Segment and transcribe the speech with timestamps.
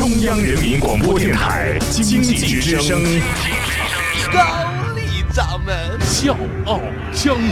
[0.00, 3.02] 中央人民广播电台经济之声，
[4.32, 4.40] 高
[4.96, 5.76] 丽掌门。
[6.00, 6.34] 笑
[6.64, 6.80] 傲
[7.12, 7.42] 江湖，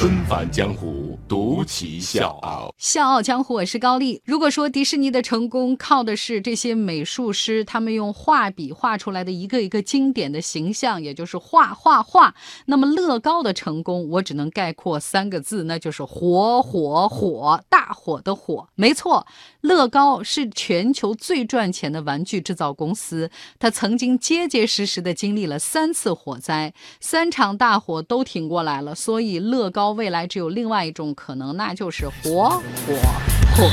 [0.00, 1.01] 纷返江湖，
[1.32, 2.74] 独骑笑傲。
[2.76, 4.20] 笑傲江湖，我是高丽。
[4.26, 12.34] 如果说迪士尼的成功靠的是这些美术师，他们用画笔画出来的一个一个经典的形象，也就是画画画，
[12.66, 18.68] 那么乐高的成功，我只能概括三个字，那就是火火火，大火的火。
[18.74, 19.26] 没错，
[19.62, 32.94] 乐高是全球最赚钱的玩具制造公司，它曾经结结实实的经历了三次火灾，三场大火都挺过来了，所以乐高未来只有另外一种可能，那就是火火
[33.54, 33.70] 火。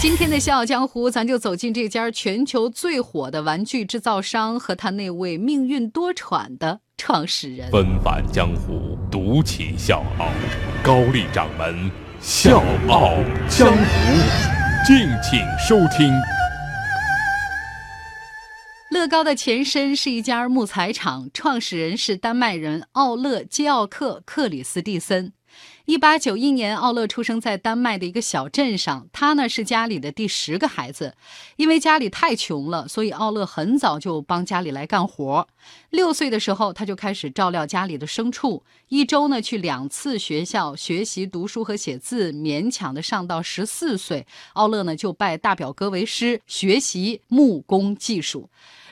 [0.00, 7.68] 今天的《笑傲江湖》，咱就走进这家全球最火的玩具制造商和他那位命运多舛的创始人。
[7.72, 10.28] 纷返江湖，独起笑傲。
[10.84, 11.90] 高丽掌门
[12.20, 13.16] 笑傲
[13.48, 13.76] 江湖，
[14.86, 16.14] 敬请收听。
[18.96, 25.34] 乐高的前身是一家木材厂，创始人是丹麦人奥勒·基奥克·克里斯蒂森。
[25.84, 29.06] 一八九一年，奥勒出生在丹麦的一个小镇上。
[29.12, 31.14] 他呢是家里的第十个孩子，
[31.56, 35.46] 因为家里太穷了，所以奥勒很早就帮家里来干活。
[35.90, 48.48] 六岁的时候，他就开始照料家里的牲畜，一周呢去两次学校学习读书和写字，勉强的上到十四岁，奥勒呢就拜大表哥为师，学习木工技术。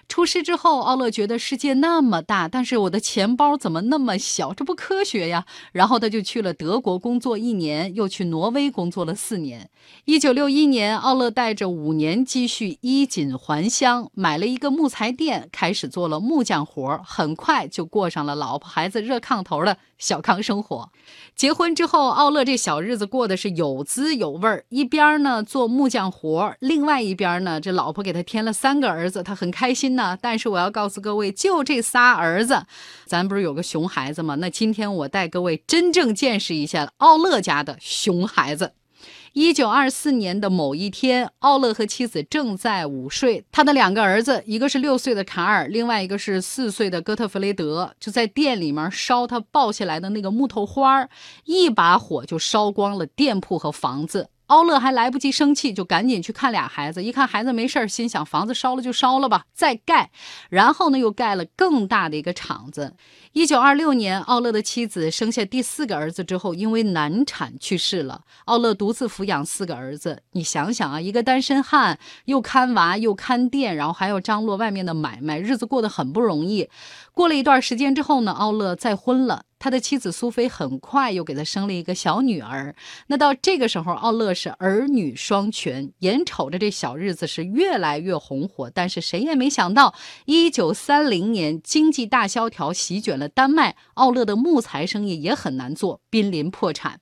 [0.08, 4.52] 出师之后，奥勒觉得世界那么大，但是我的钱包怎么那么小？
[4.52, 5.46] 这不科学呀！
[5.72, 9.70] 然后他就去了德国工作一年，又去挪威工作了四年。
[10.04, 20.90] 一九六一年，奥勒带着五年积蓄衣锦还乡，买了一个木材店，开始做了木匠活很快就过上了老婆孩子热炕头的小康生活。
[21.34, 24.64] 结婚之后，奥勒这小日子过得是有滋有味儿。
[24.68, 29.93] 一边呢做木匠活另外一边呢，这老婆给他添了三个儿子，他很开心。
[29.94, 32.64] 呢，但是我要告诉各位，就这仨儿子，
[33.06, 34.34] 咱不是有个熊孩子吗？
[34.36, 38.72] 那今天我带各位真正见识一下奥勒家的熊孩子。
[39.32, 51.08] 一九二四年的某一天，奥勒和妻子正在午睡，他的两个儿子，一个是六岁的卡尔，另外一个是四岁的哥特弗雷德，就在店里面烧他抱下来的那个木头花
[51.46, 54.28] 一把火就烧光了店铺和房子。
[54.46, 57.02] 奥勒还来不及生气，就赶紧去看俩孩子。
[57.02, 60.10] 一看孩子没事心想房子烧了就烧了吧，再盖。
[60.50, 62.94] 然后呢，又盖了更大的一个厂子。
[63.32, 68.20] 一九二六年，奥勒的妻子生下第四个儿子之后，因为难产去世了。
[68.44, 70.22] 奥勒独自抚养四个儿子。
[70.32, 76.68] 你想想啊，一个单身汉，又看娃又看店，然后还要张罗外面的买卖，日子过得很不容易。
[77.12, 79.44] 过了一段时间之后呢，奥勒再婚了。
[79.64, 82.76] 他的妻子苏菲很快又给他生了一个小女儿。
[83.06, 88.68] 那到这个时候，奥勒是儿女双全，眼瞅着这小日子是越来越红火。
[88.68, 89.94] 但是谁也没想到，
[90.26, 97.00] 一九三零年经济大萧条席卷了丹麦，奥勒的木材生意也很难做，濒临破产。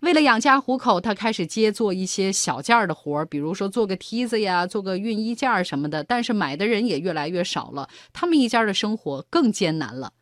[0.00, 6.02] 为了养家糊口，他开始接做一些小件儿的活儿，比如说做个梯子呀，做个熨衣件儿什么的。
[6.02, 10.12] 但是买的人也越来越少了，他们一家的生活更艰难了。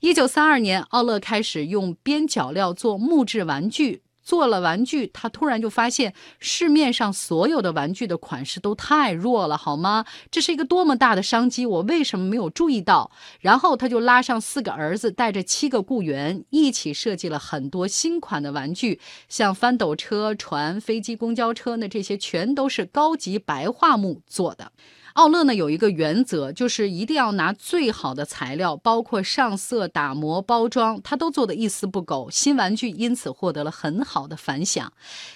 [0.00, 4.02] 一九三二年，奥勒开始用边角料做木质玩具。
[4.22, 10.04] 做了玩具，他突然就发现市面上所有的玩具的款式都太弱了，好吗？
[10.30, 13.10] 这是一个多么大的商机，我为什么没有注意到？
[13.40, 24.72] 然后他就拉上四个儿子，带着七个雇员，一起设计了很多新款的玩具，像翻斗车、船、飞机、公交车，那这些全都是高级白桦木做的。
[25.14, 32.30] 奥乐呢有一个原则，就是一定要拿最好的材料，包括上色、打磨、包装，他都做得一丝不苟。
[32.30, 34.90] 新玩具因此获得了很好的反响。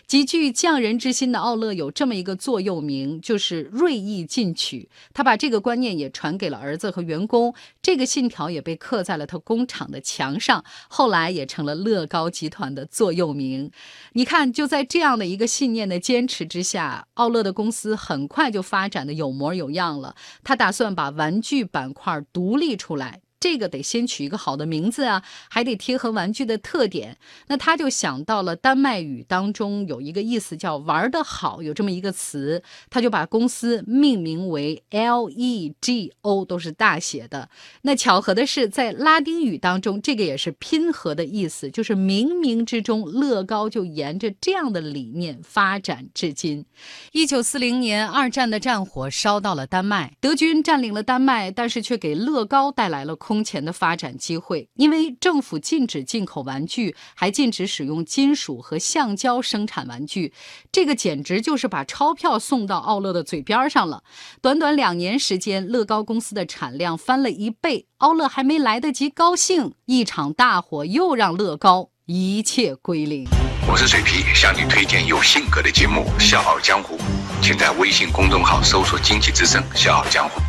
[0.06, 4.88] 极具匠人之心的奥乐有这么一个座右铭，就是锐意进取。
[5.12, 13.70] 他把这个观念也传给了儿子和员工，这个信条也被刻在了他工厂的墙上，后来也成了乐高集团的座右铭。
[14.14, 19.65] 你看，就在这样的一个信念的坚持之下，奥乐的公司很快就发展的有模有。
[19.70, 23.20] 样了，他打算把玩具板块独立出来。
[23.38, 27.18] 这个得先取一个好的名字啊，还得贴合玩具的特点。
[27.48, 37.50] 那他就想到了丹麦语当中有一个意思叫“玩得好”，有这么一个词，他就把公司命名为 LEGO，都是大写的。
[37.82, 46.64] 那巧合的是，在拉丁语当中，这个也是拼合的意思，就是冥冥之中，乐高就沿着这样的理念发展至今。
[47.12, 53.14] 一九四零年，二战的战火烧到了丹麦，德军占领了丹麦，但是却给乐高带来了。
[53.26, 60.32] 空前的发展机会，因为政府禁止进口玩具，还禁止使用金属和橡胶生产玩具，
[60.70, 64.04] 这个简直就是把钞票送到奥乐的嘴边上了。
[64.40, 73.26] 短短两年时间，乐高公司的产量翻了一倍，奥乐还没来得及高兴，一场大火又让乐高一切归零。
[73.68, 76.96] 我是水皮，向你推荐有性格的节目《笑傲江湖》，
[77.42, 80.40] 请在微信公众号搜索“经济之声笑傲江湖”，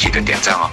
[0.00, 0.70] 记得点赞哦。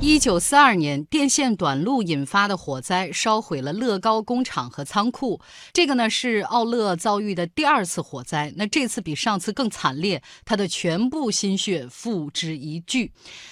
[0.00, 5.40] 一九四二年，电线短路引发的火灾烧毁了乐高工厂和仓库。
[5.72, 13.10] 这个呢是奥乐遭遇的第二次火灾，那这次比上次更惨烈，他的全部心血付之一炬。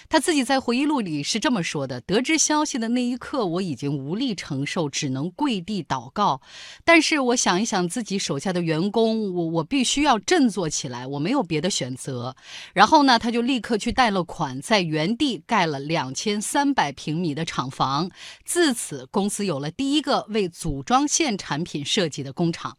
[0.08, 6.40] 他自己在回忆录里是这么说的：得知消息的那一刻，我已经无力承受，只能跪地祷告。
[6.84, 12.36] 但是我想一想自己手下的员工，我我必须要振作起来，我没有别的选择。
[12.72, 16.35] 然后呢，他就立刻去贷了款，在原地盖了两千。
[16.40, 18.10] 三百平米的厂房，
[18.44, 22.76] 自此公司有了第一个为组装线产品设计的工厂。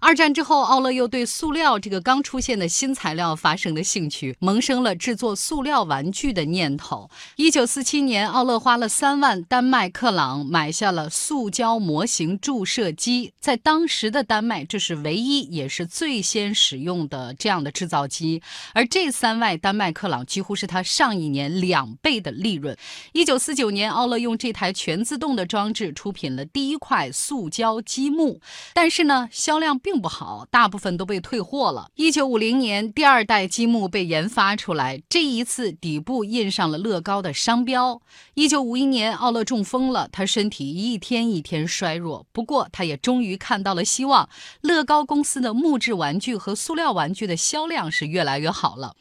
[0.00, 7.10] 二战之后，奥乐又对塑料这个刚出现的新材料发生了兴趣，萌生了制作塑料玩具的念头。
[7.36, 18.40] 一九四七年，奥乐花了三万丹麦克朗买下了塑胶模型注射机，在当时的丹麦，这是唯一也是最先使用的这样的制造机。
[18.74, 22.76] 而这三万丹麦克朗几乎是他上一年两倍的利润。
[23.12, 28.40] 一九四九年，奥乐用这台全自动的装置出品了第一块塑胶积木，
[28.74, 31.90] 但是呢，销量并不好，大部分都被退货了。
[31.94, 38.00] 一九五零年，第二代积木被研发出来，这一次底部印上了乐高的商标。
[38.34, 44.28] 一九五一年，奥乐中风了，他身体一天一天衰弱，不过他也终于看到了希望。
[44.60, 48.94] 乐高公司的木质玩具和塑料玩具的销量是越来越好了。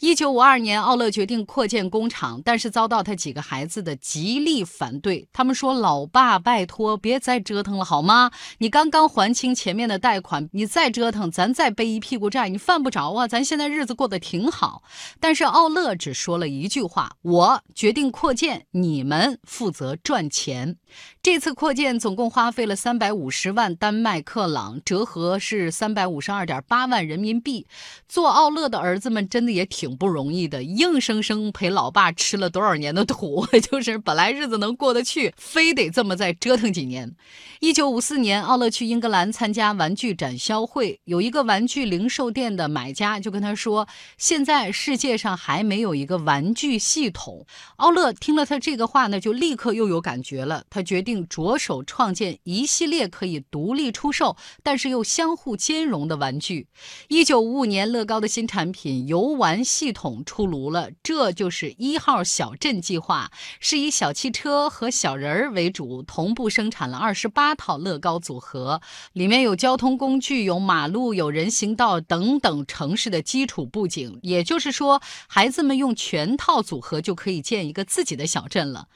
[0.00, 5.28] 一九五二年，奥乐决定扩建工厂，但是遭到他几个孩子的极力反对。
[5.34, 8.30] 他们说：“老爸，拜托，别再折腾了，好吗？
[8.58, 13.28] 你刚刚还清前面的贷款，你再折腾，咱再背一屁股债，你犯不着啊！
[13.28, 14.82] 咱现在日子过得挺好。”
[15.20, 20.76] 但是奥乐只说了一句话：“我决定扩建，你们负责赚钱。”
[21.24, 27.66] 这次扩建总共花费了三百五十万丹麦克朗，折合是三百五十二点八万人民币。
[28.06, 29.96] 做奥乐的儿子们真的也挺。
[29.96, 37.14] 不容易的，硬生生陪老爸吃了多少年的土， 就是本来日子能过得去，非得这么再折腾几年。
[37.60, 43.88] 一九五四年，奥乐去英格兰参加玩具展销会，有一个玩具零售店的买家就跟他说
[44.18, 56.68] ：“现在世界上还没有一个玩具系统。”奥乐听了他这个话呢，就立刻又有感觉了，他决定着手创建一系列可以独立出售，但是又相互兼容的玩具。
[57.08, 59.62] 一九五五年，乐高的新产品游玩。
[59.64, 68.80] 系统出炉了，这就是一号小镇计划，是以小汽车和小人儿为主，同步生产了二十八套乐高组合，
[69.12, 74.18] 里面有交通工具、有马路、有人行道等等城市的基础布景。
[74.22, 78.88] 也就是说，孩子们用全套组合就可以建一个自己的小镇了。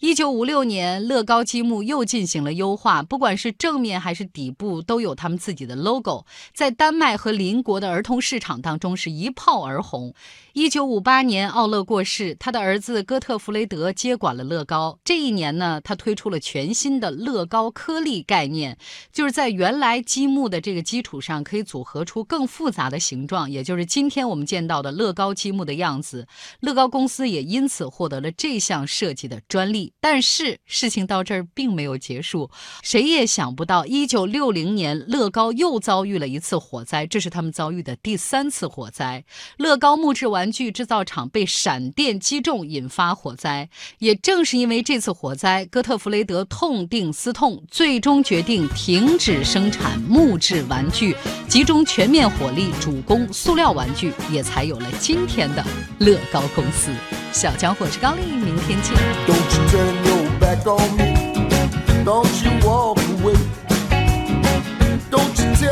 [0.00, 6.24] 一九五六年，乐高积木又进行了优化，不管是正面还是底部都有他们自己的 logo，
[6.54, 10.14] 在丹麦和邻国的儿童市场当中是一炮而红。
[10.52, 14.98] 一九五八年，奥勒过世，他的儿子哥特弗雷德接管了乐高。
[15.02, 18.76] 这一年呢，他推出了全新的乐高颗粒概念，
[19.10, 26.26] 就是在原来积木的这个基础上，可以组合出更复杂的形状，也就是今天我们见到的乐高积木的样子。
[26.60, 29.92] 乐高公司也因此获得了这项设计的专利。
[30.00, 32.48] 但是事情到这儿并没有结束，
[32.82, 39.24] 谁也想不到，一九六零年，乐高又遭遇了一次火灾，这是他们遭遇的第三次火灾。
[39.56, 40.12] 乐高木。
[40.12, 43.68] 质玩具制造厂被闪电击中，引发火灾。
[43.98, 51.16] 也正是因为这次火灾，哥特弗雷德痛定思痛，最终决定停止生产木质玩具，
[51.48, 55.64] 集中全面火力主攻塑料玩具，也才有了今天的
[55.98, 56.92] 乐高公司。
[57.32, 58.94] 小江伙是高丽，明天见。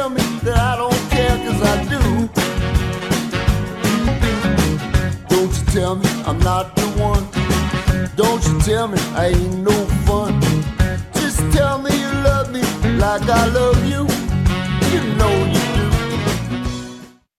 [0.00, 2.02] Tell me that I don't care 'cause I do.
[5.28, 7.24] Don't you tell me I'm not the one.
[8.16, 10.32] Don't you tell me I ain't no fun.
[11.20, 12.62] Just tell me you love me
[13.04, 14.02] like I love you.
[14.92, 15.59] You know you